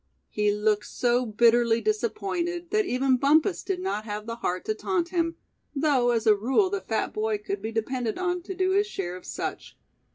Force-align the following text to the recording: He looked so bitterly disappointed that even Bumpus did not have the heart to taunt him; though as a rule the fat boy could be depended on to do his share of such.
He 0.31 0.51
looked 0.51 0.87
so 0.87 1.27
bitterly 1.27 1.79
disappointed 1.79 2.71
that 2.71 2.87
even 2.87 3.17
Bumpus 3.17 3.61
did 3.61 3.79
not 3.79 4.03
have 4.05 4.25
the 4.25 4.37
heart 4.37 4.65
to 4.65 4.73
taunt 4.73 5.09
him; 5.09 5.35
though 5.75 6.09
as 6.09 6.25
a 6.25 6.33
rule 6.33 6.71
the 6.71 6.81
fat 6.81 7.13
boy 7.13 7.37
could 7.37 7.61
be 7.61 7.71
depended 7.71 8.17
on 8.17 8.41
to 8.41 8.55
do 8.55 8.71
his 8.71 8.87
share 8.87 9.15
of 9.15 9.27
such. 9.27 9.77